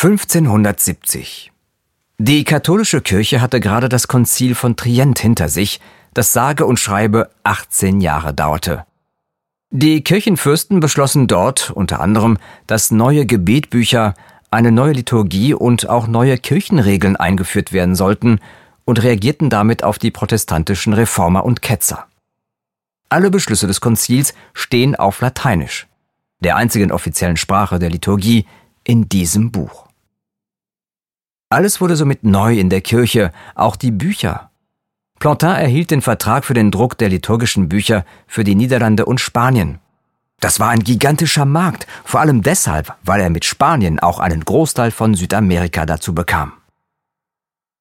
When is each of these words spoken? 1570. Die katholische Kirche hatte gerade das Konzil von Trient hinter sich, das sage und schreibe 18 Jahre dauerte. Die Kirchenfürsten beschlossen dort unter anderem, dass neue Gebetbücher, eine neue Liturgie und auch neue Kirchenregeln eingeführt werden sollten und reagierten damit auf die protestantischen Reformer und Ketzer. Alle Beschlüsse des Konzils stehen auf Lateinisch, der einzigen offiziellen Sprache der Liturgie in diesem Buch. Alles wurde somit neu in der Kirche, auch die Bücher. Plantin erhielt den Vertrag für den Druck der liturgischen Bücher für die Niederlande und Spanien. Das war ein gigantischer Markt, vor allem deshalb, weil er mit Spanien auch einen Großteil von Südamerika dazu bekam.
1570. 0.00 1.50
Die 2.18 2.44
katholische 2.44 3.00
Kirche 3.00 3.40
hatte 3.40 3.58
gerade 3.58 3.88
das 3.88 4.06
Konzil 4.06 4.54
von 4.54 4.76
Trient 4.76 5.18
hinter 5.18 5.48
sich, 5.48 5.80
das 6.14 6.32
sage 6.32 6.66
und 6.66 6.78
schreibe 6.78 7.30
18 7.42 8.00
Jahre 8.00 8.32
dauerte. 8.32 8.86
Die 9.70 10.04
Kirchenfürsten 10.04 10.78
beschlossen 10.78 11.26
dort 11.26 11.72
unter 11.72 11.98
anderem, 12.00 12.38
dass 12.68 12.92
neue 12.92 13.26
Gebetbücher, 13.26 14.14
eine 14.52 14.70
neue 14.70 14.92
Liturgie 14.92 15.52
und 15.52 15.88
auch 15.88 16.06
neue 16.06 16.38
Kirchenregeln 16.38 17.16
eingeführt 17.16 17.72
werden 17.72 17.96
sollten 17.96 18.38
und 18.84 19.02
reagierten 19.02 19.50
damit 19.50 19.82
auf 19.82 19.98
die 19.98 20.12
protestantischen 20.12 20.92
Reformer 20.92 21.44
und 21.44 21.60
Ketzer. 21.60 22.06
Alle 23.08 23.32
Beschlüsse 23.32 23.66
des 23.66 23.80
Konzils 23.80 24.32
stehen 24.52 24.94
auf 24.94 25.20
Lateinisch, 25.20 25.88
der 26.38 26.54
einzigen 26.54 26.92
offiziellen 26.92 27.36
Sprache 27.36 27.80
der 27.80 27.90
Liturgie 27.90 28.46
in 28.84 29.08
diesem 29.08 29.50
Buch. 29.50 29.87
Alles 31.50 31.80
wurde 31.80 31.96
somit 31.96 32.24
neu 32.24 32.58
in 32.58 32.68
der 32.68 32.82
Kirche, 32.82 33.32
auch 33.54 33.76
die 33.76 33.90
Bücher. 33.90 34.50
Plantin 35.18 35.48
erhielt 35.48 35.90
den 35.90 36.02
Vertrag 36.02 36.44
für 36.44 36.52
den 36.52 36.70
Druck 36.70 36.98
der 36.98 37.08
liturgischen 37.08 37.70
Bücher 37.70 38.04
für 38.26 38.44
die 38.44 38.54
Niederlande 38.54 39.06
und 39.06 39.18
Spanien. 39.18 39.78
Das 40.40 40.60
war 40.60 40.68
ein 40.68 40.84
gigantischer 40.84 41.46
Markt, 41.46 41.86
vor 42.04 42.20
allem 42.20 42.42
deshalb, 42.42 42.94
weil 43.02 43.20
er 43.20 43.30
mit 43.30 43.46
Spanien 43.46 43.98
auch 43.98 44.20
einen 44.20 44.44
Großteil 44.44 44.90
von 44.90 45.14
Südamerika 45.14 45.86
dazu 45.86 46.14
bekam. 46.14 46.52